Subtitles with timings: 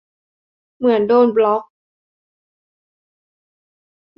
[0.77, 1.63] เหมือนโดนบล็อก